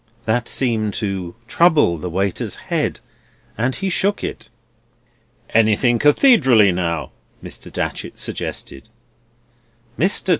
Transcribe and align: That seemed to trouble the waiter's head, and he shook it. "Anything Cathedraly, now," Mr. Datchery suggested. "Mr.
That 0.25 0.47
seemed 0.49 0.95
to 0.95 1.35
trouble 1.47 1.99
the 1.99 2.09
waiter's 2.09 2.55
head, 2.55 2.99
and 3.55 3.75
he 3.75 3.91
shook 3.91 4.23
it. 4.23 4.49
"Anything 5.51 5.99
Cathedraly, 5.99 6.71
now," 6.71 7.11
Mr. 7.43 7.71
Datchery 7.71 8.13
suggested. 8.15 8.89
"Mr. 9.99 10.29